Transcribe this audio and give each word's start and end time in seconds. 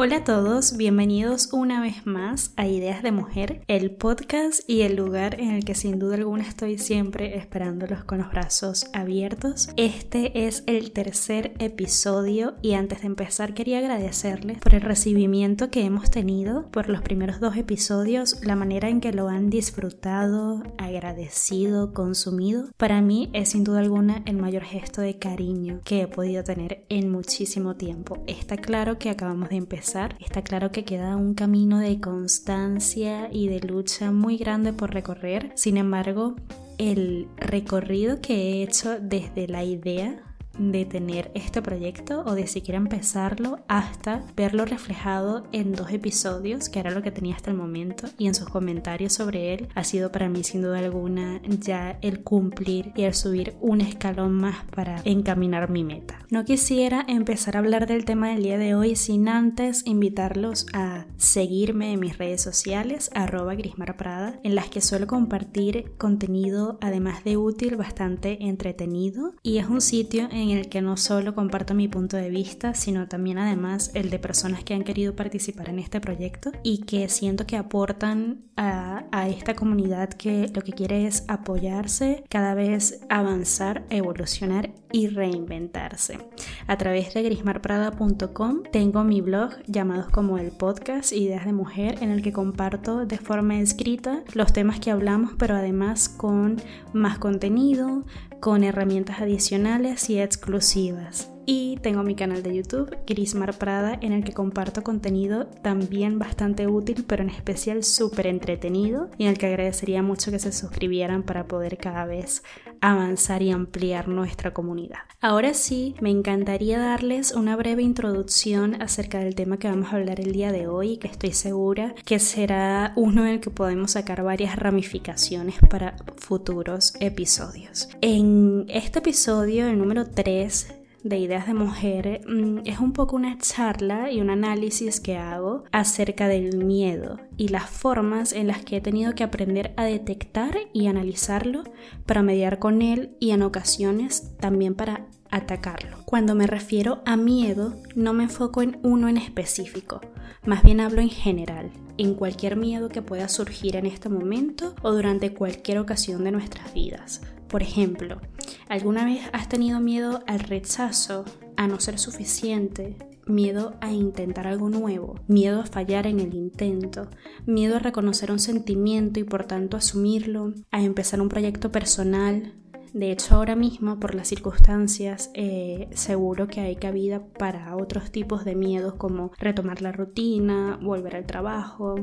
Hola 0.00 0.18
a 0.18 0.22
todos, 0.22 0.76
bienvenidos 0.76 1.48
una 1.50 1.82
vez 1.82 2.06
más 2.06 2.52
a 2.54 2.68
Ideas 2.68 3.02
de 3.02 3.10
Mujer, 3.10 3.62
el 3.66 3.90
podcast 3.90 4.60
y 4.70 4.82
el 4.82 4.94
lugar 4.94 5.40
en 5.40 5.50
el 5.50 5.64
que 5.64 5.74
sin 5.74 5.98
duda 5.98 6.14
alguna 6.14 6.44
estoy 6.44 6.78
siempre 6.78 7.36
esperándolos 7.36 8.04
con 8.04 8.18
los 8.18 8.30
brazos 8.30 8.86
abiertos. 8.92 9.70
Este 9.76 10.46
es 10.46 10.62
el 10.68 10.92
tercer 10.92 11.52
episodio 11.58 12.54
y 12.62 12.74
antes 12.74 13.00
de 13.00 13.08
empezar 13.08 13.54
quería 13.54 13.78
agradecerles 13.78 14.58
por 14.58 14.76
el 14.76 14.82
recibimiento 14.82 15.68
que 15.68 15.84
hemos 15.84 16.12
tenido 16.12 16.68
por 16.70 16.88
los 16.88 17.02
primeros 17.02 17.40
dos 17.40 17.56
episodios, 17.56 18.36
la 18.44 18.54
manera 18.54 18.88
en 18.88 19.00
que 19.00 19.12
lo 19.12 19.28
han 19.28 19.50
disfrutado, 19.50 20.62
agradecido, 20.78 21.92
consumido. 21.92 22.66
Para 22.76 23.02
mí 23.02 23.30
es 23.32 23.48
sin 23.48 23.64
duda 23.64 23.80
alguna 23.80 24.22
el 24.26 24.36
mayor 24.36 24.62
gesto 24.62 25.00
de 25.00 25.18
cariño 25.18 25.80
que 25.82 26.02
he 26.02 26.06
podido 26.06 26.44
tener 26.44 26.84
en 26.88 27.10
muchísimo 27.10 27.74
tiempo. 27.74 28.22
Está 28.28 28.58
claro 28.58 28.96
que 29.00 29.10
acabamos 29.10 29.48
de 29.48 29.56
empezar 29.56 29.87
está 29.94 30.42
claro 30.42 30.70
que 30.70 30.84
queda 30.84 31.16
un 31.16 31.34
camino 31.34 31.78
de 31.78 31.98
constancia 31.98 33.30
y 33.32 33.48
de 33.48 33.60
lucha 33.60 34.10
muy 34.10 34.36
grande 34.36 34.72
por 34.72 34.92
recorrer. 34.92 35.52
Sin 35.54 35.78
embargo, 35.78 36.36
el 36.76 37.26
recorrido 37.36 38.20
que 38.20 38.34
he 38.34 38.62
hecho 38.62 39.00
desde 39.00 39.48
la 39.48 39.64
idea 39.64 40.27
de 40.58 40.84
tener 40.84 41.30
este 41.34 41.62
proyecto 41.62 42.22
o 42.26 42.34
de 42.34 42.46
siquiera 42.46 42.78
empezarlo 42.78 43.60
hasta 43.68 44.24
verlo 44.36 44.64
reflejado 44.64 45.46
en 45.52 45.72
dos 45.72 45.90
episodios, 45.92 46.68
que 46.68 46.80
era 46.80 46.90
lo 46.90 47.02
que 47.02 47.10
tenía 47.10 47.36
hasta 47.36 47.50
el 47.50 47.56
momento, 47.56 48.08
y 48.18 48.26
en 48.26 48.34
sus 48.34 48.48
comentarios 48.48 49.12
sobre 49.12 49.54
él, 49.54 49.68
ha 49.74 49.84
sido 49.84 50.12
para 50.12 50.28
mí 50.28 50.44
sin 50.44 50.62
duda 50.62 50.78
alguna 50.78 51.40
ya 51.48 51.98
el 52.02 52.22
cumplir 52.22 52.92
y 52.96 53.02
el 53.02 53.14
subir 53.14 53.54
un 53.60 53.80
escalón 53.80 54.32
más 54.32 54.64
para 54.74 55.00
encaminar 55.04 55.70
mi 55.70 55.84
meta. 55.84 56.18
No 56.30 56.44
quisiera 56.44 57.04
empezar 57.08 57.56
a 57.56 57.60
hablar 57.60 57.86
del 57.86 58.04
tema 58.04 58.30
del 58.30 58.42
día 58.42 58.58
de 58.58 58.74
hoy 58.74 58.96
sin 58.96 59.28
antes 59.28 59.86
invitarlos 59.86 60.66
a 60.72 61.06
seguirme 61.16 61.92
en 61.92 62.00
mis 62.00 62.18
redes 62.18 62.42
sociales, 62.42 63.10
arroba 63.14 63.54
grismarprada, 63.54 64.40
en 64.42 64.54
las 64.54 64.68
que 64.68 64.80
suelo 64.80 65.06
compartir 65.06 65.92
contenido 65.98 66.78
además 66.80 67.24
de 67.24 67.36
útil, 67.36 67.76
bastante 67.76 68.44
entretenido, 68.44 69.34
y 69.42 69.58
es 69.58 69.68
un 69.68 69.80
sitio 69.80 70.28
en 70.30 70.47
en 70.52 70.58
el 70.58 70.68
que 70.68 70.82
no 70.82 70.96
solo 70.96 71.34
comparto 71.34 71.74
mi 71.74 71.88
punto 71.88 72.16
de 72.16 72.30
vista, 72.30 72.74
sino 72.74 73.08
también 73.08 73.38
además 73.38 73.90
el 73.94 74.10
de 74.10 74.18
personas 74.18 74.64
que 74.64 74.74
han 74.74 74.84
querido 74.84 75.14
participar 75.14 75.68
en 75.68 75.78
este 75.78 76.00
proyecto 76.00 76.52
y 76.62 76.82
que 76.82 77.08
siento 77.08 77.46
que 77.46 77.56
aportan 77.56 78.40
a, 78.56 79.04
a 79.12 79.28
esta 79.28 79.54
comunidad 79.54 80.10
que 80.10 80.50
lo 80.54 80.62
que 80.62 80.72
quiere 80.72 81.06
es 81.06 81.24
apoyarse, 81.28 82.24
cada 82.28 82.54
vez 82.54 83.00
avanzar, 83.08 83.84
evolucionar 83.90 84.70
y 84.92 85.08
reinventarse. 85.08 86.18
A 86.66 86.76
través 86.76 87.14
de 87.14 87.22
grismarprada.com 87.22 88.62
tengo 88.72 89.04
mi 89.04 89.20
blog 89.20 89.50
llamado 89.66 90.08
como 90.10 90.38
el 90.38 90.50
podcast 90.50 91.12
Ideas 91.12 91.44
de 91.44 91.52
Mujer 91.52 91.96
en 92.00 92.10
el 92.10 92.22
que 92.22 92.32
comparto 92.32 93.06
de 93.06 93.18
forma 93.18 93.58
escrita 93.58 94.22
los 94.34 94.52
temas 94.52 94.80
que 94.80 94.90
hablamos 94.90 95.32
pero 95.38 95.54
además 95.54 96.08
con 96.08 96.60
más 96.92 97.18
contenido, 97.18 98.04
con 98.40 98.64
herramientas 98.64 99.20
adicionales 99.20 100.10
y 100.10 100.20
exclusivas. 100.20 101.30
Y 101.50 101.78
tengo 101.78 102.02
mi 102.02 102.14
canal 102.14 102.42
de 102.42 102.54
YouTube, 102.54 102.94
Grismar 103.06 103.56
Prada, 103.56 103.98
en 104.02 104.12
el 104.12 104.22
que 104.22 104.34
comparto 104.34 104.82
contenido 104.82 105.46
también 105.46 106.18
bastante 106.18 106.66
útil, 106.66 107.06
pero 107.08 107.22
en 107.22 107.30
especial 107.30 107.84
súper 107.84 108.26
entretenido, 108.26 109.08
y 109.16 109.24
en 109.24 109.30
el 109.30 109.38
que 109.38 109.46
agradecería 109.46 110.02
mucho 110.02 110.30
que 110.30 110.40
se 110.40 110.52
suscribieran 110.52 111.22
para 111.22 111.46
poder 111.46 111.78
cada 111.78 112.04
vez 112.04 112.42
avanzar 112.82 113.40
y 113.40 113.50
ampliar 113.50 114.08
nuestra 114.08 114.52
comunidad. 114.52 114.98
Ahora 115.22 115.54
sí, 115.54 115.94
me 116.02 116.10
encantaría 116.10 116.78
darles 116.78 117.32
una 117.32 117.56
breve 117.56 117.82
introducción 117.82 118.82
acerca 118.82 119.20
del 119.20 119.34
tema 119.34 119.58
que 119.58 119.68
vamos 119.68 119.90
a 119.90 119.96
hablar 119.96 120.20
el 120.20 120.32
día 120.32 120.52
de 120.52 120.66
hoy, 120.66 120.98
que 120.98 121.08
estoy 121.08 121.32
segura 121.32 121.94
que 122.04 122.18
será 122.18 122.92
uno 122.94 123.22
en 123.22 123.28
el 123.28 123.40
que 123.40 123.48
podemos 123.48 123.92
sacar 123.92 124.22
varias 124.22 124.54
ramificaciones 124.56 125.56
para 125.70 125.96
futuros 126.16 126.92
episodios. 127.00 127.88
En 128.02 128.66
este 128.68 128.98
episodio, 128.98 129.66
el 129.66 129.78
número 129.78 130.04
3, 130.04 130.74
de 131.02 131.18
Ideas 131.18 131.46
de 131.46 131.54
Mujer 131.54 132.20
mm, 132.26 132.60
es 132.64 132.80
un 132.80 132.92
poco 132.92 133.16
una 133.16 133.38
charla 133.38 134.10
y 134.10 134.20
un 134.20 134.30
análisis 134.30 135.00
que 135.00 135.16
hago 135.16 135.64
acerca 135.72 136.28
del 136.28 136.56
miedo 136.64 137.18
y 137.36 137.48
las 137.48 137.70
formas 137.70 138.32
en 138.32 138.48
las 138.48 138.64
que 138.64 138.76
he 138.76 138.80
tenido 138.80 139.14
que 139.14 139.24
aprender 139.24 139.72
a 139.76 139.84
detectar 139.84 140.56
y 140.72 140.86
analizarlo 140.86 141.64
para 142.06 142.22
mediar 142.22 142.58
con 142.58 142.82
él 142.82 143.16
y 143.20 143.30
en 143.30 143.42
ocasiones 143.42 144.36
también 144.38 144.74
para 144.74 145.06
atacarlo. 145.30 145.98
Cuando 146.04 146.34
me 146.34 146.46
refiero 146.46 147.02
a 147.04 147.16
miedo, 147.16 147.74
no 147.94 148.12
me 148.12 148.24
enfoco 148.24 148.62
en 148.62 148.78
uno 148.82 149.08
en 149.08 149.18
específico, 149.18 150.00
más 150.44 150.62
bien 150.62 150.80
hablo 150.80 151.00
en 151.00 151.10
general, 151.10 151.70
en 151.98 152.14
cualquier 152.14 152.56
miedo 152.56 152.88
que 152.88 153.02
pueda 153.02 153.28
surgir 153.28 153.76
en 153.76 153.86
este 153.86 154.08
momento 154.08 154.74
o 154.82 154.92
durante 154.92 155.34
cualquier 155.34 155.78
ocasión 155.78 156.24
de 156.24 156.32
nuestras 156.32 156.72
vidas. 156.72 157.20
Por 157.48 157.62
ejemplo, 157.62 158.20
¿alguna 158.68 159.04
vez 159.04 159.22
has 159.32 159.48
tenido 159.48 159.80
miedo 159.80 160.22
al 160.26 160.40
rechazo, 160.40 161.24
a 161.56 161.66
no 161.66 161.80
ser 161.80 161.98
suficiente, 161.98 162.96
miedo 163.26 163.74
a 163.80 163.92
intentar 163.92 164.46
algo 164.46 164.68
nuevo, 164.68 165.16
miedo 165.26 165.60
a 165.60 165.66
fallar 165.66 166.06
en 166.06 166.20
el 166.20 166.34
intento, 166.34 167.08
miedo 167.46 167.76
a 167.76 167.80
reconocer 167.80 168.32
un 168.32 168.38
sentimiento 168.38 169.20
y 169.20 169.24
por 169.24 169.44
tanto 169.44 169.76
asumirlo, 169.76 170.54
a 170.70 170.82
empezar 170.82 171.20
un 171.20 171.28
proyecto 171.28 171.70
personal, 171.70 172.54
de 172.92 173.12
hecho, 173.12 173.34
ahora 173.34 173.56
mismo, 173.56 173.98
por 174.00 174.14
las 174.14 174.28
circunstancias, 174.28 175.30
eh, 175.34 175.88
seguro 175.92 176.46
que 176.46 176.60
hay 176.60 176.76
cabida 176.76 177.22
para 177.38 177.76
otros 177.76 178.10
tipos 178.10 178.44
de 178.44 178.54
miedos 178.54 178.94
como 178.94 179.32
retomar 179.38 179.82
la 179.82 179.92
rutina, 179.92 180.78
volver 180.82 181.16
al 181.16 181.26
trabajo, 181.26 181.96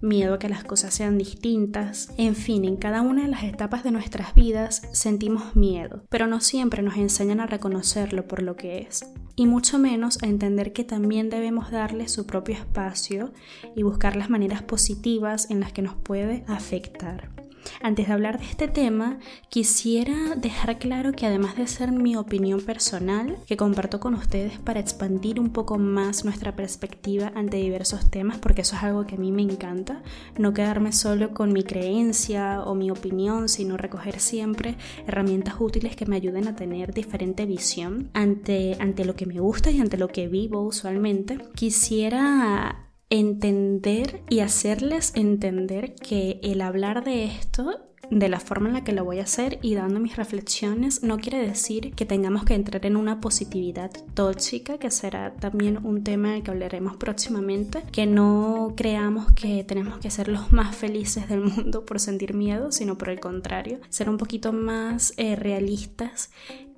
miedo 0.00 0.34
a 0.34 0.38
que 0.38 0.48
las 0.48 0.64
cosas 0.64 0.94
sean 0.94 1.18
distintas. 1.18 2.12
En 2.16 2.34
fin, 2.34 2.64
en 2.64 2.76
cada 2.76 3.02
una 3.02 3.22
de 3.22 3.28
las 3.28 3.44
etapas 3.44 3.84
de 3.84 3.90
nuestras 3.90 4.34
vidas 4.34 4.82
sentimos 4.92 5.56
miedo, 5.56 6.04
pero 6.08 6.26
no 6.26 6.40
siempre 6.40 6.82
nos 6.82 6.96
enseñan 6.96 7.40
a 7.40 7.46
reconocerlo 7.46 8.26
por 8.26 8.42
lo 8.42 8.56
que 8.56 8.78
es 8.78 9.04
y 9.36 9.46
mucho 9.46 9.78
menos 9.78 10.22
a 10.22 10.26
entender 10.26 10.72
que 10.72 10.82
también 10.82 11.28
debemos 11.28 11.70
darle 11.70 12.08
su 12.08 12.26
propio 12.26 12.54
espacio 12.54 13.32
y 13.74 13.82
buscar 13.82 14.16
las 14.16 14.30
maneras 14.30 14.62
positivas 14.62 15.50
en 15.50 15.60
las 15.60 15.72
que 15.72 15.82
nos 15.82 15.94
puede 15.94 16.42
afectar. 16.48 17.45
Antes 17.82 18.06
de 18.06 18.12
hablar 18.12 18.38
de 18.38 18.46
este 18.46 18.68
tema, 18.68 19.18
quisiera 19.48 20.34
dejar 20.36 20.78
claro 20.78 21.12
que 21.12 21.26
además 21.26 21.56
de 21.56 21.66
ser 21.66 21.92
mi 21.92 22.16
opinión 22.16 22.60
personal, 22.60 23.36
que 23.46 23.56
comparto 23.56 24.00
con 24.00 24.14
ustedes 24.14 24.58
para 24.58 24.80
expandir 24.80 25.40
un 25.40 25.50
poco 25.50 25.78
más 25.78 26.24
nuestra 26.24 26.56
perspectiva 26.56 27.32
ante 27.34 27.58
diversos 27.58 28.10
temas, 28.10 28.38
porque 28.38 28.62
eso 28.62 28.76
es 28.76 28.82
algo 28.82 29.06
que 29.06 29.16
a 29.16 29.18
mí 29.18 29.32
me 29.32 29.42
encanta, 29.42 30.02
no 30.38 30.54
quedarme 30.54 30.92
solo 30.92 31.32
con 31.34 31.52
mi 31.52 31.62
creencia 31.62 32.62
o 32.62 32.74
mi 32.74 32.90
opinión, 32.90 33.48
sino 33.48 33.76
recoger 33.76 34.20
siempre 34.20 34.76
herramientas 35.06 35.54
útiles 35.58 35.96
que 35.96 36.06
me 36.06 36.16
ayuden 36.16 36.48
a 36.48 36.56
tener 36.56 36.92
diferente 36.94 37.46
visión 37.46 38.10
ante, 38.14 38.76
ante 38.80 39.04
lo 39.04 39.14
que 39.14 39.26
me 39.26 39.40
gusta 39.40 39.70
y 39.70 39.80
ante 39.80 39.96
lo 39.96 40.08
que 40.08 40.28
vivo 40.28 40.62
usualmente. 40.62 41.38
Quisiera 41.54 42.85
entender 43.10 44.22
y 44.28 44.40
hacerles 44.40 45.12
entender 45.14 45.94
que 45.94 46.40
el 46.42 46.60
hablar 46.60 47.04
de 47.04 47.24
esto 47.24 47.86
de 48.10 48.28
la 48.28 48.40
forma 48.40 48.68
en 48.68 48.74
la 48.74 48.84
que 48.84 48.92
lo 48.92 49.04
voy 49.04 49.18
a 49.18 49.24
hacer 49.24 49.58
y 49.62 49.74
dando 49.74 50.00
mis 50.00 50.16
reflexiones 50.16 51.02
no 51.02 51.18
quiere 51.18 51.38
decir 51.38 51.92
que 51.94 52.06
tengamos 52.06 52.44
que 52.44 52.54
entrar 52.54 52.84
en 52.86 52.96
una 52.96 53.20
positividad 53.20 53.90
tóxica, 54.14 54.78
que 54.78 54.90
será 54.90 55.34
también 55.34 55.84
un 55.84 56.04
tema 56.04 56.32
del 56.32 56.42
que 56.42 56.50
hablaremos 56.50 56.96
próximamente, 56.96 57.82
que 57.92 58.06
no 58.06 58.74
creamos 58.76 59.32
que 59.32 59.64
tenemos 59.64 59.98
que 59.98 60.10
ser 60.10 60.28
los 60.28 60.52
más 60.52 60.76
felices 60.76 61.28
del 61.28 61.40
mundo 61.40 61.84
por 61.84 62.00
sentir 62.00 62.34
miedo, 62.34 62.70
sino 62.70 62.96
por 62.96 63.08
el 63.08 63.20
contrario, 63.20 63.80
ser 63.88 64.08
un 64.08 64.18
poquito 64.18 64.52
más 64.52 65.14
eh, 65.16 65.36
realistas 65.36 66.30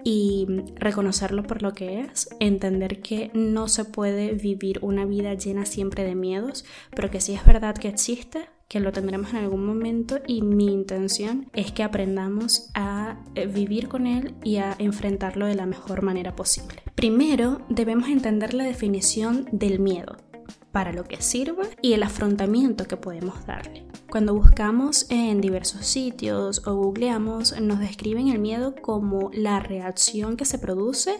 y 0.05 0.47
reconocerlo 0.77 1.43
por 1.43 1.63
lo 1.63 1.73
que 1.73 2.01
es, 2.01 2.29
entender 2.41 3.01
que 3.01 3.31
no 3.35 3.69
se 3.69 3.85
puede 3.85 4.33
vivir 4.33 4.79
una 4.83 5.05
vida 5.05 5.35
llena 5.35 5.65
siempre 5.65 6.05
de 6.05 6.15
miedos, 6.15 6.65
pero 6.95 7.11
que 7.11 7.21
sí 7.21 7.35
es 7.35 7.45
verdad 7.45 7.75
que 7.77 7.89
existe, 7.89 8.49
que 8.69 8.81
lo 8.81 8.93
tendremos 8.93 9.31
en 9.31 9.37
algún 9.37 9.65
momento 9.65 10.21
y 10.27 10.43
mi 10.43 10.67
intención 10.67 11.49
es 11.55 11.73
que 11.73 11.83
aprendamos 11.83 12.71
a 12.75 13.19
eh, 13.35 13.47
vivir 13.47 13.89
con 13.89 14.07
él 14.07 14.35
y 14.45 14.57
a 14.57 14.77
enfrentarlo 14.79 15.47
de 15.47 15.55
la 15.55 15.65
mejor 15.65 16.03
manera 16.03 16.37
posible. 16.37 16.83
Primero 16.95 17.63
debemos 17.71 18.09
entender 18.09 18.53
la 18.53 18.65
definición 18.65 19.49
del 19.53 19.79
miedo 19.79 20.28
para 20.73 20.93
lo 20.93 21.05
que 21.05 21.23
sirve 21.23 21.71
y 21.83 21.93
el 21.93 22.03
afrontamiento 22.03 22.87
que 22.87 22.97
podemos 22.97 23.47
darle. 23.47 23.87
Cuando 24.11 24.35
buscamos 24.35 25.07
en 25.11 25.41
diversos 25.41 25.87
sitios 25.87 26.67
o 26.67 26.75
googleamos, 26.75 27.61
nos 27.61 27.79
describen 27.79 28.29
el 28.29 28.39
miedo 28.39 28.75
como 28.81 29.31
la 29.33 29.61
reacción 29.61 30.37
que 30.37 30.45
se 30.45 30.59
produce 30.59 31.17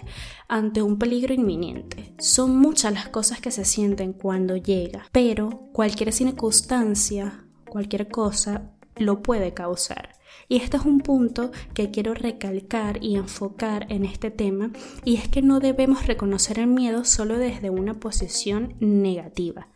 ante 0.49 0.83
un 0.83 0.99
peligro 0.99 1.35
inminente. 1.35 2.15
Son 2.19 2.57
muchas 2.59 2.93
las 2.93 3.09
cosas 3.09 3.41
que 3.41 3.51
se 3.51 3.65
sienten 3.65 4.13
cuando 4.13 4.57
llega, 4.57 5.07
pero 5.13 5.69
cualquier 5.73 6.13
circunstancia, 6.13 7.45
cualquier 7.69 8.09
cosa 8.09 8.73
lo 8.97 9.23
puede 9.23 9.55
causar. 9.55 10.18
Y 10.49 10.57
este 10.57 10.77
es 10.77 10.85
un 10.85 11.01
punto 11.01 11.51
que 11.75 11.91
quiero 11.91 12.15
recalcar 12.15 13.03
y 13.03 13.17
enfocar 13.17 13.87
en 13.91 14.05
este 14.05 14.31
tema, 14.31 14.71
y 15.05 15.17
es 15.17 15.29
que 15.29 15.43
no 15.43 15.61
debemos 15.61 16.07
reconocer 16.07 16.59
el 16.59 16.67
miedo 16.69 17.05
solo 17.05 17.39
desde 17.39 17.71
una 17.71 17.95
posición 17.95 18.75
negativa. 18.81 19.69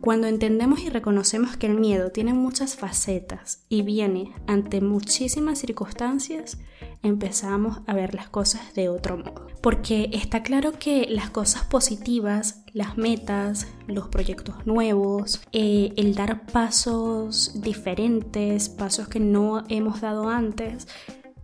Cuando 0.00 0.26
entendemos 0.26 0.80
y 0.80 0.88
reconocemos 0.88 1.56
que 1.56 1.66
el 1.66 1.74
miedo 1.74 2.10
tiene 2.10 2.32
muchas 2.32 2.76
facetas 2.76 3.64
y 3.68 3.82
viene 3.82 4.32
ante 4.46 4.80
muchísimas 4.80 5.58
circunstancias, 5.58 6.58
empezamos 7.02 7.80
a 7.86 7.94
ver 7.94 8.14
las 8.14 8.28
cosas 8.28 8.74
de 8.74 8.88
otro 8.88 9.16
modo. 9.16 9.46
Porque 9.62 10.10
está 10.12 10.42
claro 10.42 10.72
que 10.78 11.06
las 11.08 11.30
cosas 11.30 11.64
positivas, 11.64 12.64
las 12.72 12.96
metas, 12.96 13.66
los 13.86 14.08
proyectos 14.08 14.66
nuevos, 14.66 15.42
eh, 15.52 15.92
el 15.96 16.14
dar 16.14 16.46
pasos 16.46 17.60
diferentes, 17.60 18.68
pasos 18.68 19.08
que 19.08 19.20
no 19.20 19.64
hemos 19.68 20.00
dado 20.00 20.28
antes, 20.28 20.88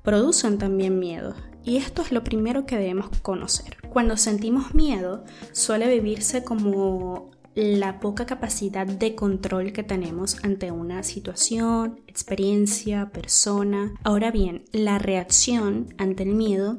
producen 0.03 0.59
también 0.59 0.99
miedo. 0.99 1.35
Y 1.65 1.79
esto 1.79 2.01
es 2.01 2.13
lo 2.13 2.23
primero 2.23 2.65
que 2.65 2.77
debemos 2.77 3.09
conocer. 3.23 3.77
Cuando 3.91 4.17
sentimos 4.17 4.73
miedo, 4.73 5.25
suele 5.51 5.89
vivirse 5.89 6.45
como 6.45 7.33
la 7.57 8.01
poca 8.01 8.27
capacidad 8.27 8.87
de 8.87 9.15
control 9.15 9.73
que 9.73 9.83
tenemos 9.83 10.37
ante 10.45 10.71
una 10.71 11.03
situación, 11.03 12.03
experiencia, 12.07 13.09
persona. 13.09 13.95
Ahora 14.05 14.31
bien, 14.31 14.67
la 14.73 14.99
reacción 14.99 15.95
ante 15.97 16.25
el 16.25 16.35
miedo, 16.35 16.79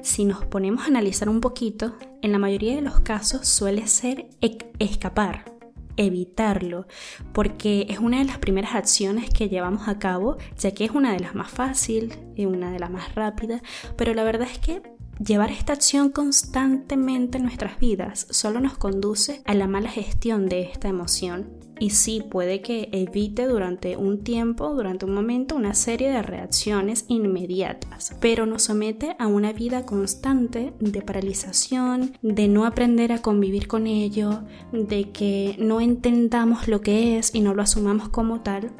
si 0.00 0.24
nos 0.24 0.44
ponemos 0.44 0.84
a 0.84 0.86
analizar 0.86 1.28
un 1.28 1.40
poquito, 1.40 1.96
en 2.22 2.30
la 2.30 2.38
mayoría 2.38 2.76
de 2.76 2.82
los 2.82 3.00
casos 3.00 3.48
suele 3.48 3.88
ser 3.88 4.28
escapar, 4.78 5.52
evitarlo, 5.96 6.86
porque 7.32 7.86
es 7.90 7.98
una 7.98 8.20
de 8.20 8.24
las 8.24 8.38
primeras 8.38 8.76
acciones 8.76 9.28
que 9.28 9.48
llevamos 9.48 9.88
a 9.88 9.98
cabo, 9.98 10.36
ya 10.56 10.70
que 10.70 10.84
es 10.84 10.92
una 10.92 11.12
de 11.12 11.18
las 11.18 11.34
más 11.34 11.50
fáciles 11.50 12.16
y 12.36 12.46
una 12.46 12.70
de 12.70 12.78
las 12.78 12.92
más 12.92 13.12
rápidas, 13.16 13.60
pero 13.96 14.14
la 14.14 14.22
verdad 14.22 14.46
es 14.48 14.58
que 14.58 14.82
Llevar 15.24 15.52
esta 15.52 15.74
acción 15.74 16.10
constantemente 16.10 17.38
en 17.38 17.44
nuestras 17.44 17.78
vidas 17.78 18.26
solo 18.30 18.58
nos 18.58 18.76
conduce 18.76 19.40
a 19.44 19.54
la 19.54 19.68
mala 19.68 19.88
gestión 19.88 20.48
de 20.48 20.62
esta 20.62 20.88
emoción. 20.88 21.48
Y 21.78 21.90
sí 21.90 22.24
puede 22.28 22.60
que 22.60 22.88
evite 22.90 23.46
durante 23.46 23.96
un 23.96 24.24
tiempo, 24.24 24.74
durante 24.74 25.04
un 25.04 25.14
momento, 25.14 25.54
una 25.54 25.74
serie 25.74 26.10
de 26.10 26.22
reacciones 26.22 27.04
inmediatas, 27.06 28.16
pero 28.20 28.46
nos 28.46 28.64
somete 28.64 29.14
a 29.18 29.28
una 29.28 29.52
vida 29.52 29.86
constante 29.86 30.72
de 30.80 31.02
paralización, 31.02 32.16
de 32.22 32.48
no 32.48 32.66
aprender 32.66 33.12
a 33.12 33.22
convivir 33.22 33.68
con 33.68 33.86
ello, 33.86 34.42
de 34.72 35.10
que 35.10 35.54
no 35.58 35.80
entendamos 35.80 36.66
lo 36.66 36.80
que 36.80 37.18
es 37.18 37.32
y 37.32 37.40
no 37.42 37.54
lo 37.54 37.62
asumamos 37.62 38.08
como 38.08 38.40
tal 38.40 38.72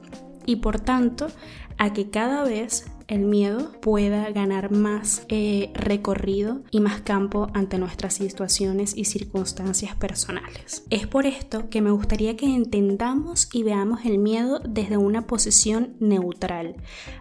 y 0.46 0.56
por 0.56 0.80
tanto 0.80 1.28
a 1.78 1.92
que 1.92 2.10
cada 2.10 2.44
vez 2.44 2.86
el 3.08 3.20
miedo 3.20 3.72
pueda 3.80 4.30
ganar 4.30 4.70
más 4.70 5.24
eh, 5.28 5.70
recorrido 5.74 6.62
y 6.70 6.80
más 6.80 7.00
campo 7.00 7.48
ante 7.54 7.78
nuestras 7.78 8.14
situaciones 8.14 8.96
y 8.96 9.04
circunstancias 9.04 9.96
personales. 9.96 10.84
Es 10.90 11.06
por 11.06 11.26
esto 11.26 11.68
que 11.68 11.82
me 11.82 11.90
gustaría 11.90 12.36
que 12.36 12.46
entendamos 12.46 13.48
y 13.52 13.62
veamos 13.62 14.04
el 14.04 14.18
miedo 14.18 14.60
desde 14.60 14.96
una 14.96 15.26
posición 15.26 15.96
neutral, 16.00 16.76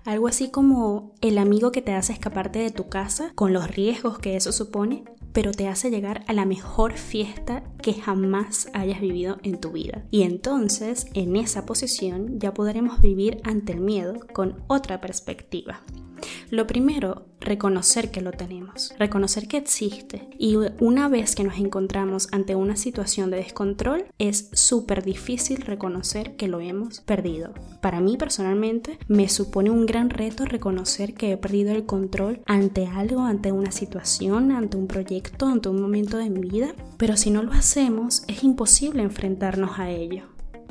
algo 0.05 0.27
así 0.27 0.49
como 0.49 1.13
el 1.21 1.37
amigo 1.37 1.71
que 1.71 1.81
te 1.81 1.93
hace 1.93 2.13
escaparte 2.13 2.59
de 2.59 2.71
tu 2.71 2.89
casa 2.89 3.31
con 3.35 3.53
los 3.53 3.69
riesgos 3.69 4.19
que 4.19 4.35
eso 4.35 4.51
supone, 4.51 5.03
pero 5.33 5.51
te 5.51 5.67
hace 5.67 5.89
llegar 5.89 6.23
a 6.27 6.33
la 6.33 6.45
mejor 6.45 6.93
fiesta 6.93 7.63
que 7.81 7.93
jamás 7.93 8.69
hayas 8.73 9.01
vivido 9.01 9.37
en 9.43 9.59
tu 9.59 9.71
vida. 9.71 10.03
Y 10.11 10.23
entonces, 10.23 11.07
en 11.13 11.35
esa 11.35 11.65
posición, 11.65 12.39
ya 12.39 12.53
podremos 12.53 13.01
vivir 13.01 13.41
ante 13.43 13.73
el 13.73 13.81
miedo 13.81 14.19
con 14.33 14.63
otra 14.67 15.01
perspectiva. 15.01 15.81
Lo 16.49 16.67
primero, 16.67 17.25
reconocer 17.39 18.11
que 18.11 18.21
lo 18.21 18.31
tenemos, 18.31 18.93
reconocer 18.97 19.47
que 19.47 19.57
existe. 19.57 20.29
Y 20.37 20.57
una 20.79 21.09
vez 21.09 21.35
que 21.35 21.43
nos 21.43 21.57
encontramos 21.57 22.27
ante 22.31 22.55
una 22.55 22.75
situación 22.75 23.31
de 23.31 23.37
descontrol, 23.37 24.05
es 24.19 24.49
súper 24.53 25.03
difícil 25.03 25.61
reconocer 25.61 26.35
que 26.35 26.47
lo 26.47 26.59
hemos 26.59 27.01
perdido. 27.01 27.53
Para 27.81 27.99
mí 27.99 28.17
personalmente 28.17 28.99
me 29.07 29.27
supone 29.27 29.69
un 29.69 29.85
gran 29.85 30.09
reto 30.09 30.45
reconocer 30.45 31.13
que 31.13 31.31
he 31.31 31.37
perdido 31.37 31.71
el 31.71 31.85
control 31.85 32.41
ante 32.45 32.85
algo, 32.85 33.21
ante 33.21 33.51
una 33.51 33.71
situación, 33.71 34.51
ante 34.51 34.77
un 34.77 34.87
proyecto, 34.87 35.47
ante 35.47 35.69
un 35.69 35.81
momento 35.81 36.17
de 36.17 36.29
mi 36.29 36.41
vida. 36.41 36.75
Pero 36.97 37.17
si 37.17 37.31
no 37.31 37.41
lo 37.43 37.51
hacemos, 37.51 38.23
es 38.27 38.43
imposible 38.43 39.01
enfrentarnos 39.01 39.79
a 39.79 39.89
ello. 39.89 40.25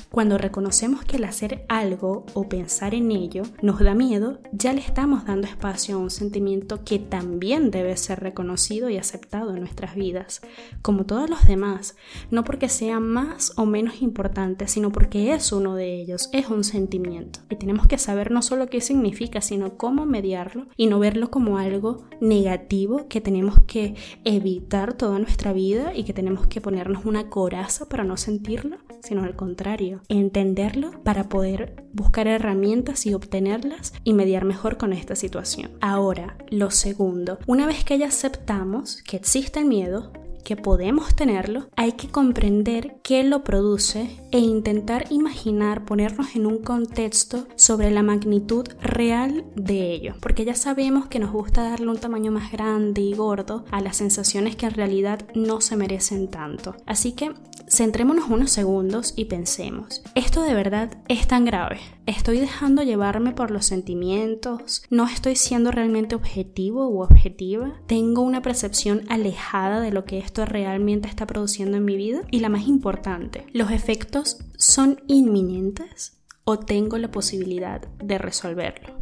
Cuando 0.08 0.38
reconocemos 0.38 1.04
que 1.04 1.16
el 1.16 1.24
hacer 1.24 1.64
algo 1.68 2.24
o 2.34 2.48
pensar 2.48 2.94
en 2.94 3.10
ello 3.10 3.42
nos 3.62 3.80
da 3.80 3.94
miedo, 3.94 4.38
ya 4.52 4.72
le 4.72 4.80
estamos 4.80 5.24
dando 5.24 5.46
espacio 5.46 5.96
a 5.96 5.98
un 5.98 6.10
sentimiento 6.10 6.84
que 6.84 6.98
también 6.98 7.70
debe 7.70 7.96
ser 7.96 8.20
reconocido 8.20 8.90
y 8.90 8.96
aceptado 8.96 9.54
en 9.54 9.60
nuestras 9.60 9.94
vidas, 9.94 10.40
como 10.82 11.06
todos 11.06 11.28
los 11.28 11.46
demás, 11.46 11.96
no 12.30 12.44
porque 12.44 12.68
sea 12.68 13.00
más 13.00 13.52
o 13.56 13.66
menos 13.66 14.02
importante, 14.02 14.68
sino 14.68 14.90
porque 14.92 15.32
es 15.32 15.52
uno 15.52 15.74
de 15.74 16.00
ellos, 16.00 16.28
es 16.32 16.48
un 16.48 16.64
sentimiento. 16.64 17.40
Y 17.50 17.56
tenemos 17.56 17.86
que 17.86 17.98
saber 17.98 18.30
no 18.30 18.42
solo 18.42 18.68
qué 18.68 18.80
significa, 18.80 19.40
sino 19.40 19.76
cómo 19.76 20.06
mediarlo 20.06 20.66
y 20.76 20.86
no 20.86 20.98
verlo 20.98 21.30
como 21.30 21.58
algo 21.58 22.04
negativo 22.20 23.08
que 23.08 23.20
tenemos 23.20 23.60
que 23.66 23.94
evitar 24.24 24.94
toda 24.94 25.18
nuestra 25.18 25.52
vida 25.52 25.94
y 25.94 26.04
que 26.04 26.12
tenemos 26.12 26.46
que 26.46 26.60
ponernos 26.60 27.04
una 27.04 27.28
coraza 27.28 27.88
para 27.88 28.04
no 28.04 28.16
sentirlo, 28.16 28.78
sino 29.02 29.24
al 29.24 29.36
contrario 29.36 29.89
entenderlo 30.08 31.02
para 31.02 31.28
poder 31.28 31.84
buscar 31.92 32.26
herramientas 32.26 33.06
y 33.06 33.14
obtenerlas 33.14 33.92
y 34.04 34.12
mediar 34.12 34.44
mejor 34.44 34.76
con 34.76 34.92
esta 34.92 35.16
situación. 35.16 35.72
Ahora, 35.80 36.36
lo 36.50 36.70
segundo, 36.70 37.38
una 37.46 37.66
vez 37.66 37.84
que 37.84 37.98
ya 37.98 38.06
aceptamos 38.06 39.02
que 39.02 39.16
existe 39.16 39.60
el 39.60 39.66
miedo, 39.66 40.12
que 40.40 40.56
podemos 40.56 41.14
tenerlo, 41.14 41.68
hay 41.76 41.92
que 41.92 42.08
comprender 42.08 42.96
qué 43.02 43.22
lo 43.24 43.44
produce 43.44 44.18
e 44.30 44.38
intentar 44.38 45.06
imaginar, 45.10 45.84
ponernos 45.84 46.34
en 46.34 46.46
un 46.46 46.58
contexto 46.58 47.46
sobre 47.56 47.90
la 47.90 48.02
magnitud 48.02 48.66
real 48.80 49.44
de 49.54 49.92
ello, 49.92 50.14
porque 50.20 50.44
ya 50.44 50.54
sabemos 50.54 51.06
que 51.06 51.18
nos 51.18 51.32
gusta 51.32 51.62
darle 51.62 51.88
un 51.88 51.98
tamaño 51.98 52.32
más 52.32 52.50
grande 52.52 53.00
y 53.00 53.14
gordo 53.14 53.64
a 53.70 53.80
las 53.80 53.96
sensaciones 53.96 54.56
que 54.56 54.66
en 54.66 54.74
realidad 54.74 55.20
no 55.34 55.60
se 55.60 55.76
merecen 55.76 56.28
tanto. 56.28 56.74
Así 56.86 57.12
que 57.12 57.32
centrémonos 57.70 58.28
unos 58.28 58.50
segundos 58.50 59.14
y 59.16 59.26
pensemos, 59.26 60.02
¿esto 60.14 60.42
de 60.42 60.54
verdad 60.54 60.98
es 61.08 61.28
tan 61.28 61.44
grave? 61.44 61.78
¿Estoy 62.04 62.40
dejando 62.40 62.82
llevarme 62.82 63.32
por 63.32 63.50
los 63.50 63.64
sentimientos? 63.64 64.82
¿No 64.90 65.06
estoy 65.06 65.36
siendo 65.36 65.70
realmente 65.70 66.16
objetivo 66.16 66.88
u 66.88 67.02
objetiva? 67.02 67.80
¿Tengo 67.86 68.22
una 68.22 68.42
percepción 68.42 69.02
alejada 69.08 69.80
de 69.80 69.92
lo 69.92 70.04
que 70.04 70.18
esto 70.18 70.44
realmente 70.44 71.08
está 71.08 71.26
produciendo 71.26 71.76
en 71.76 71.84
mi 71.84 71.96
vida? 71.96 72.22
Y 72.30 72.40
la 72.40 72.48
más 72.48 72.66
importante, 72.66 73.46
¿los 73.52 73.70
efectos 73.70 74.38
son 74.56 75.00
inminentes 75.06 76.18
o 76.44 76.58
tengo 76.58 76.98
la 76.98 77.12
posibilidad 77.12 77.80
de 78.02 78.18
resolverlo? 78.18 78.98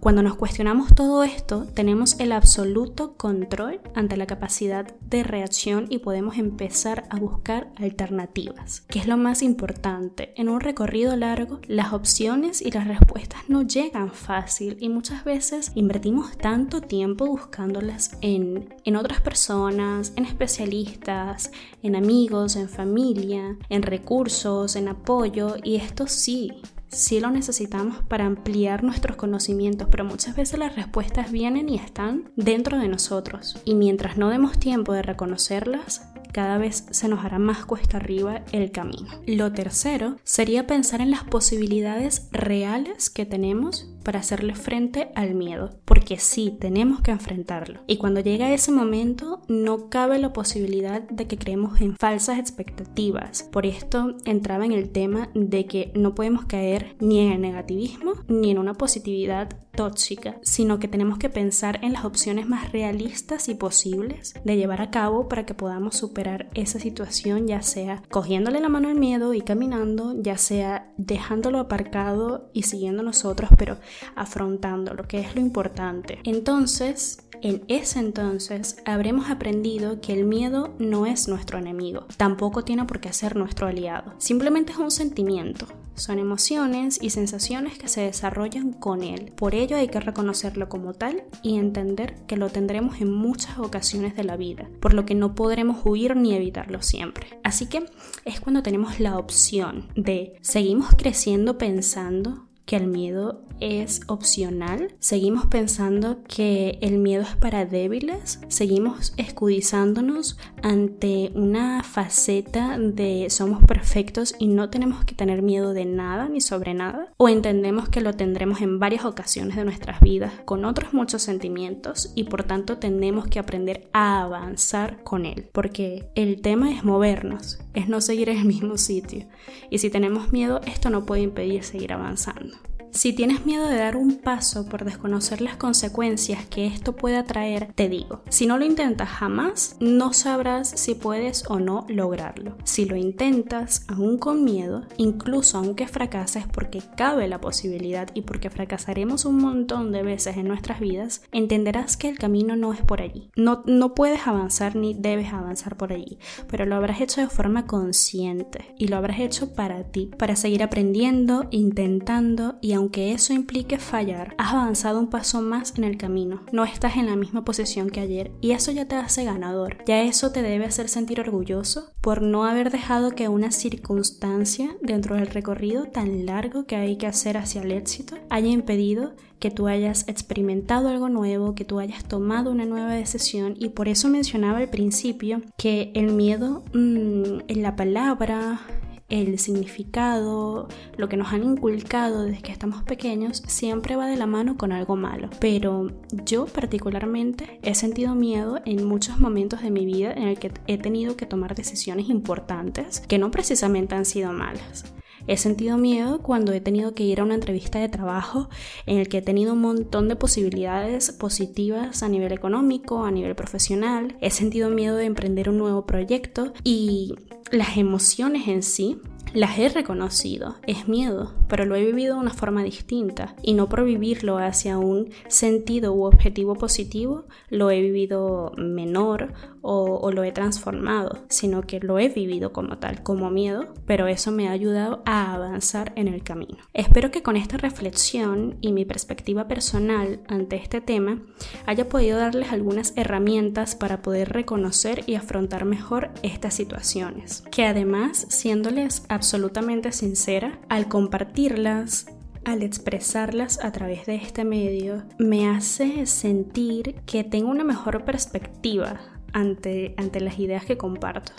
Cuando 0.00 0.22
nos 0.22 0.36
cuestionamos 0.36 0.94
todo 0.94 1.24
esto, 1.24 1.66
tenemos 1.74 2.20
el 2.20 2.32
absoluto 2.32 3.14
control 3.16 3.80
ante 3.94 4.16
la 4.16 4.26
capacidad 4.26 4.94
de 5.00 5.22
reacción 5.22 5.86
y 5.88 5.98
podemos 5.98 6.38
empezar 6.38 7.04
a 7.10 7.16
buscar 7.16 7.72
alternativas, 7.76 8.82
que 8.88 8.98
es 8.98 9.06
lo 9.06 9.16
más 9.16 9.42
importante. 9.42 10.32
En 10.36 10.48
un 10.48 10.60
recorrido 10.60 11.16
largo, 11.16 11.60
las 11.66 11.92
opciones 11.92 12.62
y 12.62 12.70
las 12.70 12.86
respuestas 12.86 13.42
no 13.48 13.62
llegan 13.62 14.10
fácil 14.10 14.76
y 14.80 14.88
muchas 14.88 15.24
veces 15.24 15.72
invertimos 15.74 16.36
tanto 16.36 16.80
tiempo 16.80 17.26
buscándolas 17.26 18.16
en, 18.20 18.74
en 18.84 18.96
otras 18.96 19.20
personas, 19.20 20.12
en 20.16 20.24
especialistas, 20.24 21.50
en 21.82 21.96
amigos, 21.96 22.56
en 22.56 22.68
familia, 22.68 23.56
en 23.68 23.82
recursos, 23.82 24.76
en 24.76 24.88
apoyo 24.88 25.56
y 25.62 25.76
esto 25.76 26.06
sí 26.06 26.62
sí 26.96 27.20
lo 27.20 27.30
necesitamos 27.30 28.02
para 28.08 28.26
ampliar 28.26 28.82
nuestros 28.82 29.16
conocimientos, 29.16 29.88
pero 29.90 30.04
muchas 30.04 30.34
veces 30.34 30.58
las 30.58 30.76
respuestas 30.76 31.30
vienen 31.30 31.68
y 31.68 31.76
están 31.76 32.30
dentro 32.36 32.78
de 32.78 32.88
nosotros. 32.88 33.60
Y 33.64 33.74
mientras 33.74 34.16
no 34.16 34.30
demos 34.30 34.58
tiempo 34.58 34.92
de 34.92 35.02
reconocerlas, 35.02 36.08
cada 36.32 36.58
vez 36.58 36.84
se 36.90 37.08
nos 37.08 37.24
hará 37.24 37.38
más 37.38 37.64
cuesta 37.64 37.96
arriba 37.96 38.42
el 38.52 38.70
camino. 38.70 39.08
Lo 39.26 39.52
tercero 39.52 40.16
sería 40.22 40.66
pensar 40.66 41.00
en 41.00 41.10
las 41.10 41.24
posibilidades 41.24 42.28
reales 42.30 43.08
que 43.08 43.24
tenemos 43.24 43.88
para 44.04 44.20
hacerle 44.20 44.54
frente 44.54 45.08
al 45.14 45.34
miedo, 45.34 45.80
porque 46.06 46.20
sí, 46.20 46.56
tenemos 46.60 47.00
que 47.00 47.10
enfrentarlo. 47.10 47.80
Y 47.88 47.96
cuando 47.96 48.20
llega 48.20 48.54
ese 48.54 48.70
momento, 48.70 49.42
no 49.48 49.88
cabe 49.88 50.20
la 50.20 50.32
posibilidad 50.32 51.02
de 51.02 51.26
que 51.26 51.36
creemos 51.36 51.80
en 51.80 51.96
falsas 51.96 52.38
expectativas. 52.38 53.42
Por 53.42 53.66
esto 53.66 54.14
entraba 54.24 54.64
en 54.64 54.70
el 54.70 54.90
tema 54.90 55.30
de 55.34 55.66
que 55.66 55.90
no 55.96 56.14
podemos 56.14 56.44
caer 56.44 56.94
ni 57.00 57.18
en 57.18 57.32
el 57.32 57.40
negativismo 57.40 58.12
ni 58.28 58.52
en 58.52 58.58
una 58.58 58.74
positividad 58.74 59.48
tóxica, 59.76 60.38
sino 60.42 60.78
que 60.78 60.88
tenemos 60.88 61.18
que 61.18 61.28
pensar 61.28 61.78
en 61.82 61.92
las 61.92 62.04
opciones 62.04 62.48
más 62.48 62.72
realistas 62.72 63.48
y 63.48 63.54
posibles 63.54 64.34
de 64.44 64.56
llevar 64.56 64.80
a 64.80 64.90
cabo 64.90 65.28
para 65.28 65.46
que 65.46 65.54
podamos 65.54 65.96
superar 65.96 66.48
esa 66.54 66.80
situación, 66.80 67.46
ya 67.46 67.62
sea 67.62 68.02
cogiéndole 68.10 68.60
la 68.60 68.68
mano 68.68 68.88
al 68.88 68.96
miedo 68.96 69.34
y 69.34 69.42
caminando, 69.42 70.14
ya 70.20 70.38
sea 70.38 70.92
dejándolo 70.96 71.60
aparcado 71.60 72.50
y 72.52 72.62
siguiendo 72.62 73.02
nosotros, 73.02 73.50
pero 73.56 73.78
afrontando 74.14 74.94
lo 74.94 75.04
que 75.04 75.20
es 75.20 75.34
lo 75.34 75.40
importante. 75.40 76.18
Entonces, 76.24 77.25
en 77.42 77.62
ese 77.68 78.00
entonces 78.00 78.76
habremos 78.84 79.30
aprendido 79.30 80.00
que 80.00 80.12
el 80.12 80.24
miedo 80.24 80.74
no 80.78 81.06
es 81.06 81.28
nuestro 81.28 81.58
enemigo, 81.58 82.06
tampoco 82.16 82.64
tiene 82.64 82.84
por 82.84 83.00
qué 83.00 83.12
ser 83.12 83.36
nuestro 83.36 83.66
aliado, 83.66 84.14
simplemente 84.18 84.72
es 84.72 84.78
un 84.78 84.90
sentimiento, 84.90 85.66
son 85.96 86.18
emociones 86.18 86.98
y 87.00 87.10
sensaciones 87.10 87.78
que 87.78 87.88
se 87.88 88.02
desarrollan 88.02 88.72
con 88.72 89.02
él. 89.02 89.32
Por 89.34 89.54
ello 89.54 89.76
hay 89.76 89.88
que 89.88 89.98
reconocerlo 89.98 90.68
como 90.68 90.92
tal 90.92 91.24
y 91.42 91.56
entender 91.56 92.16
que 92.26 92.36
lo 92.36 92.50
tendremos 92.50 93.00
en 93.00 93.10
muchas 93.12 93.58
ocasiones 93.58 94.14
de 94.14 94.24
la 94.24 94.36
vida, 94.36 94.68
por 94.80 94.92
lo 94.92 95.06
que 95.06 95.14
no 95.14 95.34
podremos 95.34 95.84
huir 95.84 96.14
ni 96.14 96.34
evitarlo 96.34 96.82
siempre. 96.82 97.40
Así 97.42 97.66
que 97.66 97.86
es 98.24 98.40
cuando 98.40 98.62
tenemos 98.62 99.00
la 99.00 99.16
opción 99.18 99.88
de 99.96 100.34
seguimos 100.42 100.90
creciendo 100.96 101.56
pensando 101.56 102.45
que 102.66 102.76
el 102.76 102.88
miedo 102.88 103.46
es 103.60 104.02
opcional, 104.06 104.94
seguimos 104.98 105.46
pensando 105.46 106.18
que 106.24 106.78
el 106.82 106.98
miedo 106.98 107.22
es 107.22 107.36
para 107.36 107.64
débiles, 107.64 108.40
seguimos 108.48 109.14
escudizándonos 109.16 110.38
ante 110.62 111.30
una 111.34 111.82
faceta 111.82 112.78
de 112.78 113.28
somos 113.30 113.64
perfectos 113.64 114.34
y 114.38 114.48
no 114.48 114.68
tenemos 114.68 115.04
que 115.04 115.14
tener 115.14 115.42
miedo 115.42 115.72
de 115.72 115.84
nada 115.84 116.28
ni 116.28 116.40
sobre 116.40 116.74
nada, 116.74 117.12
o 117.16 117.28
entendemos 117.28 117.88
que 117.88 118.00
lo 118.00 118.12
tendremos 118.14 118.60
en 118.60 118.78
varias 118.78 119.04
ocasiones 119.04 119.56
de 119.56 119.64
nuestras 119.64 120.00
vidas 120.00 120.32
con 120.44 120.64
otros 120.64 120.92
muchos 120.92 121.22
sentimientos 121.22 122.12
y 122.14 122.24
por 122.24 122.42
tanto 122.42 122.78
tenemos 122.78 123.26
que 123.26 123.38
aprender 123.38 123.88
a 123.92 124.22
avanzar 124.22 125.02
con 125.02 125.24
él, 125.24 125.48
porque 125.52 126.10
el 126.14 126.42
tema 126.42 126.72
es 126.72 126.84
movernos, 126.84 127.58
es 127.74 127.88
no 127.88 128.00
seguir 128.00 128.28
en 128.28 128.38
el 128.38 128.44
mismo 128.44 128.76
sitio, 128.76 129.26
y 129.70 129.78
si 129.78 129.88
tenemos 129.88 130.32
miedo 130.32 130.60
esto 130.66 130.90
no 130.90 131.06
puede 131.06 131.22
impedir 131.22 131.62
seguir 131.62 131.92
avanzando. 131.92 132.55
Si 132.96 133.12
tienes 133.12 133.44
miedo 133.44 133.68
de 133.68 133.76
dar 133.76 133.94
un 133.94 134.16
paso 134.16 134.64
por 134.64 134.86
desconocer 134.86 135.42
las 135.42 135.56
consecuencias 135.56 136.46
que 136.46 136.66
esto 136.66 136.96
pueda 136.96 137.24
traer, 137.24 137.70
te 137.74 137.90
digo, 137.90 138.22
si 138.30 138.46
no 138.46 138.56
lo 138.56 138.64
intentas 138.64 139.10
jamás, 139.10 139.76
no 139.80 140.14
sabrás 140.14 140.70
si 140.70 140.94
puedes 140.94 141.44
o 141.50 141.60
no 141.60 141.84
lograrlo. 141.90 142.56
Si 142.64 142.86
lo 142.86 142.96
intentas 142.96 143.84
aún 143.86 144.16
con 144.16 144.44
miedo, 144.44 144.86
incluso 144.96 145.58
aunque 145.58 145.86
fracases 145.86 146.46
porque 146.46 146.80
cabe 146.96 147.28
la 147.28 147.38
posibilidad 147.38 148.08
y 148.14 148.22
porque 148.22 148.48
fracasaremos 148.48 149.26
un 149.26 149.42
montón 149.42 149.92
de 149.92 150.02
veces 150.02 150.38
en 150.38 150.48
nuestras 150.48 150.80
vidas, 150.80 151.20
entenderás 151.32 151.98
que 151.98 152.08
el 152.08 152.18
camino 152.18 152.56
no 152.56 152.72
es 152.72 152.80
por 152.80 153.02
allí. 153.02 153.30
No, 153.36 153.62
no 153.66 153.94
puedes 153.94 154.26
avanzar 154.26 154.74
ni 154.74 154.94
debes 154.94 155.34
avanzar 155.34 155.76
por 155.76 155.92
allí, 155.92 156.18
pero 156.48 156.64
lo 156.64 156.76
habrás 156.76 157.02
hecho 157.02 157.20
de 157.20 157.28
forma 157.28 157.66
consciente 157.66 158.74
y 158.78 158.88
lo 158.88 158.96
habrás 158.96 159.20
hecho 159.20 159.52
para 159.52 159.84
ti, 159.84 160.10
para 160.16 160.34
seguir 160.34 160.62
aprendiendo, 160.62 161.46
intentando 161.50 162.56
y 162.62 162.72
aún 162.72 162.85
aunque 162.86 163.12
eso 163.12 163.32
implique 163.32 163.78
fallar, 163.78 164.36
has 164.38 164.54
avanzado 164.54 165.00
un 165.00 165.08
paso 165.08 165.42
más 165.42 165.76
en 165.76 165.82
el 165.82 165.96
camino. 165.96 166.42
No 166.52 166.64
estás 166.64 166.96
en 166.96 167.06
la 167.06 167.16
misma 167.16 167.44
posición 167.44 167.90
que 167.90 167.98
ayer 167.98 168.30
y 168.40 168.52
eso 168.52 168.70
ya 168.70 168.86
te 168.86 168.94
hace 168.94 169.24
ganador. 169.24 169.78
Ya 169.88 170.02
eso 170.02 170.30
te 170.30 170.40
debe 170.40 170.66
hacer 170.66 170.88
sentir 170.88 171.18
orgulloso 171.18 171.90
por 172.00 172.22
no 172.22 172.44
haber 172.44 172.70
dejado 172.70 173.10
que 173.10 173.26
una 173.26 173.50
circunstancia 173.50 174.76
dentro 174.82 175.16
del 175.16 175.26
recorrido 175.26 175.86
tan 175.86 176.26
largo 176.26 176.64
que 176.66 176.76
hay 176.76 176.96
que 176.96 177.08
hacer 177.08 177.38
hacia 177.38 177.62
el 177.62 177.72
éxito 177.72 178.18
haya 178.30 178.50
impedido 178.50 179.14
que 179.40 179.50
tú 179.50 179.66
hayas 179.66 180.06
experimentado 180.08 180.88
algo 180.88 181.08
nuevo, 181.08 181.56
que 181.56 181.64
tú 181.64 181.80
hayas 181.80 182.04
tomado 182.04 182.52
una 182.52 182.66
nueva 182.66 182.92
decisión 182.92 183.56
y 183.58 183.70
por 183.70 183.88
eso 183.88 184.08
mencionaba 184.08 184.58
al 184.58 184.70
principio 184.70 185.42
que 185.58 185.90
el 185.94 186.12
miedo 186.12 186.62
mm, 186.72 187.40
en 187.48 187.62
la 187.62 187.74
palabra, 187.74 188.60
el 189.08 189.38
significado, 189.38 190.68
lo 190.96 191.08
que 191.08 191.16
nos 191.16 191.32
han 191.32 191.44
inculcado 191.44 192.24
desde 192.24 192.42
que 192.42 192.52
estamos 192.52 192.82
pequeños, 192.82 193.42
siempre 193.46 193.96
va 193.96 194.06
de 194.06 194.16
la 194.16 194.26
mano 194.26 194.56
con 194.56 194.72
algo 194.72 194.96
malo. 194.96 195.30
Pero 195.40 195.92
yo 196.24 196.46
particularmente 196.46 197.60
he 197.62 197.74
sentido 197.74 198.14
miedo 198.14 198.60
en 198.64 198.84
muchos 198.84 199.18
momentos 199.18 199.62
de 199.62 199.70
mi 199.70 199.86
vida 199.86 200.12
en 200.12 200.24
el 200.24 200.38
que 200.38 200.52
he 200.66 200.78
tenido 200.78 201.16
que 201.16 201.26
tomar 201.26 201.54
decisiones 201.54 202.08
importantes 202.08 203.00
que 203.00 203.18
no 203.18 203.30
precisamente 203.30 203.94
han 203.94 204.04
sido 204.04 204.32
malas. 204.32 204.92
He 205.26 205.36
sentido 205.36 205.76
miedo 205.78 206.20
cuando 206.20 206.52
he 206.52 206.60
tenido 206.60 206.94
que 206.94 207.02
ir 207.02 207.20
a 207.20 207.24
una 207.24 207.34
entrevista 207.34 207.78
de 207.78 207.88
trabajo 207.88 208.48
en 208.86 208.98
el 208.98 209.08
que 209.08 209.18
he 209.18 209.22
tenido 209.22 209.54
un 209.54 209.60
montón 209.60 210.08
de 210.08 210.16
posibilidades 210.16 211.12
positivas 211.12 212.02
a 212.02 212.08
nivel 212.08 212.32
económico, 212.32 213.04
a 213.04 213.10
nivel 213.10 213.34
profesional. 213.34 214.16
He 214.20 214.30
sentido 214.30 214.70
miedo 214.70 214.96
de 214.96 215.06
emprender 215.06 215.48
un 215.48 215.58
nuevo 215.58 215.86
proyecto 215.86 216.52
y 216.64 217.14
las 217.50 217.76
emociones 217.76 218.48
en 218.48 218.62
sí 218.62 219.00
las 219.36 219.58
he 219.58 219.68
reconocido, 219.68 220.54
es 220.66 220.88
miedo, 220.88 221.34
pero 221.48 221.66
lo 221.66 221.74
he 221.74 221.84
vivido 221.84 222.14
de 222.14 222.20
una 222.20 222.32
forma 222.32 222.62
distinta 222.62 223.34
y 223.42 223.52
no 223.52 223.68
por 223.68 223.84
vivirlo 223.84 224.38
hacia 224.38 224.78
un 224.78 225.10
sentido 225.28 225.92
u 225.92 226.04
objetivo 226.04 226.54
positivo, 226.54 227.24
lo 227.50 227.70
he 227.70 227.82
vivido 227.82 228.52
menor 228.56 229.34
o, 229.68 230.12
lo 230.12 230.22
he 230.22 230.30
transformado, 230.30 231.24
sino 231.28 231.62
que 231.62 231.80
lo 231.80 231.98
he 231.98 232.08
vivido 232.08 232.52
como 232.52 232.78
tal, 232.78 233.02
como 233.02 233.30
miedo, 233.30 233.74
pero 233.84 234.06
eso 234.06 234.30
me 234.30 234.48
ha 234.48 234.52
ayudado 234.52 235.02
a 235.04 235.34
avanzar 235.34 235.92
en 235.96 236.06
el 236.06 236.22
camino. 236.22 236.58
Espero 236.72 237.10
que 237.10 237.22
con 237.22 237.36
esta 237.36 237.56
reflexión 237.56 238.58
y 238.60 238.72
mi 238.72 238.84
perspectiva 238.84 239.48
personal 239.48 240.20
ante 240.28 240.56
este 240.56 240.80
tema 240.80 241.20
haya 241.66 241.88
podido 241.88 242.18
darles 242.18 242.52
algunas 242.52 242.92
herramientas 242.96 243.74
para 243.74 244.02
poder 244.02 244.32
reconocer 244.32 245.02
y 245.06 245.16
afrontar 245.16 245.64
mejor 245.64 246.10
estas 246.22 246.54
situaciones, 246.54 247.42
que 247.50 247.66
además, 247.66 248.26
siéndoles 248.28 249.04
absolutamente 249.08 249.90
sincera, 249.90 250.60
al 250.68 250.86
compartirlas, 250.86 252.06
al 252.44 252.62
expresarlas 252.62 253.58
a 253.64 253.72
través 253.72 254.06
de 254.06 254.14
este 254.14 254.44
medio, 254.44 255.02
me 255.18 255.48
hace 255.48 256.06
sentir 256.06 256.94
que 257.04 257.24
tengo 257.24 257.50
una 257.50 257.64
mejor 257.64 258.04
perspectiva 258.04 259.15
ante, 259.36 259.94
ante 259.98 260.20
las 260.20 260.38
ideas 260.38 260.64
que 260.64 260.78
comparto 260.78 261.32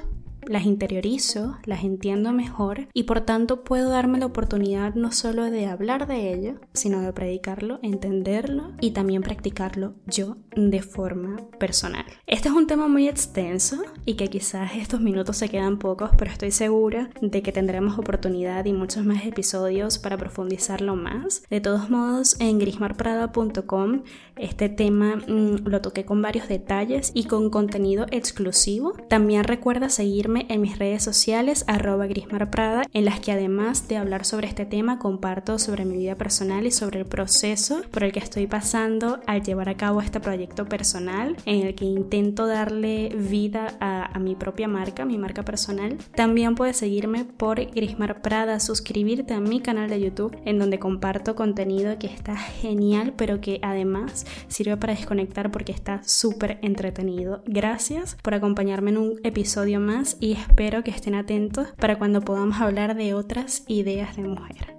las 0.49 0.65
interiorizo, 0.65 1.57
las 1.65 1.83
entiendo 1.83 2.31
mejor 2.31 2.87
y 2.93 3.03
por 3.03 3.21
tanto 3.21 3.63
puedo 3.63 3.89
darme 3.89 4.19
la 4.19 4.27
oportunidad 4.27 4.95
no 4.95 5.11
solo 5.11 5.45
de 5.45 5.65
hablar 5.65 6.07
de 6.07 6.33
ello, 6.33 6.55
sino 6.73 7.01
de 7.01 7.13
predicarlo, 7.13 7.79
entenderlo 7.81 8.71
y 8.79 8.91
también 8.91 9.21
practicarlo 9.21 9.95
yo 10.05 10.37
de 10.55 10.81
forma 10.81 11.37
personal. 11.59 12.05
Este 12.25 12.49
es 12.49 12.55
un 12.55 12.67
tema 12.67 12.87
muy 12.87 13.07
extenso 13.07 13.77
y 14.05 14.15
que 14.15 14.29
quizás 14.29 14.71
estos 14.75 15.01
minutos 15.01 15.37
se 15.37 15.49
quedan 15.49 15.79
pocos, 15.79 16.11
pero 16.17 16.31
estoy 16.31 16.51
segura 16.51 17.09
de 17.21 17.41
que 17.41 17.51
tendremos 17.51 17.97
oportunidad 17.97 18.65
y 18.65 18.73
muchos 18.73 19.05
más 19.05 19.25
episodios 19.25 19.99
para 19.99 20.17
profundizarlo 20.17 20.95
más. 20.95 21.43
De 21.49 21.61
todos 21.61 21.89
modos, 21.89 22.39
en 22.39 22.59
grismarprada.com 22.59 24.03
este 24.39 24.69
tema 24.69 25.15
mm, 25.15 25.67
lo 25.67 25.81
toqué 25.81 26.05
con 26.05 26.21
varios 26.21 26.47
detalles 26.47 27.11
y 27.13 27.25
con 27.25 27.49
contenido 27.49 28.05
exclusivo. 28.11 28.93
También 29.09 29.43
recuerda 29.43 29.89
seguirme 29.89 30.45
en 30.49 30.61
mis 30.61 30.77
redes 30.77 31.03
sociales 31.03 31.63
arroba 31.67 32.07
grismarprada, 32.07 32.83
en 32.93 33.05
las 33.05 33.19
que 33.19 33.31
además 33.31 33.87
de 33.87 33.97
hablar 33.97 34.25
sobre 34.25 34.47
este 34.47 34.65
tema 34.65 34.99
comparto 34.99 35.59
sobre 35.59 35.85
mi 35.85 35.97
vida 35.97 36.15
personal 36.15 36.65
y 36.65 36.71
sobre 36.71 36.99
el 36.99 37.05
proceso 37.05 37.81
por 37.91 38.03
el 38.03 38.11
que 38.11 38.19
estoy 38.19 38.47
pasando 38.47 39.19
al 39.25 39.43
llevar 39.43 39.69
a 39.69 39.77
cabo 39.77 40.01
este 40.01 40.19
proyecto 40.19 40.65
personal 40.65 41.35
en 41.45 41.65
el 41.65 41.75
que 41.75 41.85
intento 41.85 42.47
darle 42.47 43.09
vida 43.15 43.77
a, 43.79 44.05
a 44.05 44.19
mi 44.19 44.35
propia 44.35 44.67
marca, 44.67 45.05
mi 45.05 45.17
marca 45.17 45.43
personal. 45.43 45.97
También 46.15 46.55
puedes 46.55 46.77
seguirme 46.77 47.25
por 47.25 47.57
Grismar 47.71 48.21
Prada, 48.21 48.59
suscribirte 48.59 49.33
a 49.33 49.39
mi 49.39 49.59
canal 49.59 49.89
de 49.89 49.99
YouTube 49.99 50.37
en 50.45 50.59
donde 50.59 50.79
comparto 50.79 51.35
contenido 51.35 51.97
que 51.99 52.07
está 52.07 52.35
genial 52.35 53.13
pero 53.15 53.41
que 53.41 53.59
además 53.61 54.25
sirve 54.47 54.77
para 54.77 54.93
desconectar 54.93 55.51
porque 55.51 55.71
está 55.71 56.01
súper 56.03 56.59
entretenido. 56.61 57.41
Gracias 57.45 58.15
por 58.21 58.33
acompañarme 58.33 58.91
en 58.91 58.97
un 58.97 59.19
episodio 59.23 59.79
más 59.79 60.17
y 60.19 60.33
espero 60.33 60.83
que 60.83 60.91
estén 60.91 61.15
atentos 61.15 61.69
para 61.77 61.97
cuando 61.97 62.21
podamos 62.21 62.59
hablar 62.61 62.95
de 62.95 63.13
otras 63.13 63.63
ideas 63.67 64.15
de 64.15 64.23
mujer. 64.23 64.75